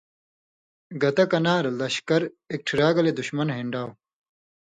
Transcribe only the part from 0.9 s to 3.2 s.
گتہ کَنار (لشکر) اېکٹھِرا گلے